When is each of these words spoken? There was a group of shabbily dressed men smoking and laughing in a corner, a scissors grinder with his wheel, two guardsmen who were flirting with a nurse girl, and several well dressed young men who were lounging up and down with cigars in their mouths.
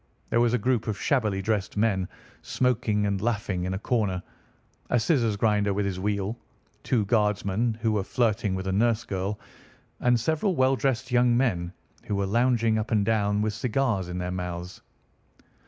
There 0.31 0.39
was 0.41 0.51
a 0.55 0.57
group 0.57 0.87
of 0.87 0.99
shabbily 0.99 1.43
dressed 1.43 1.77
men 1.77 2.07
smoking 2.41 3.05
and 3.05 3.21
laughing 3.21 3.65
in 3.65 3.73
a 3.75 3.77
corner, 3.77 4.23
a 4.89 4.99
scissors 4.99 5.37
grinder 5.37 5.75
with 5.75 5.85
his 5.85 5.99
wheel, 5.99 6.39
two 6.81 7.05
guardsmen 7.05 7.77
who 7.83 7.91
were 7.91 8.03
flirting 8.03 8.55
with 8.55 8.65
a 8.65 8.71
nurse 8.71 9.03
girl, 9.03 9.39
and 9.99 10.19
several 10.19 10.55
well 10.55 10.75
dressed 10.75 11.11
young 11.11 11.37
men 11.37 11.71
who 12.05 12.15
were 12.15 12.25
lounging 12.25 12.79
up 12.79 12.89
and 12.89 13.05
down 13.05 13.43
with 13.43 13.53
cigars 13.53 14.07
in 14.09 14.17
their 14.17 14.31
mouths. 14.31 14.81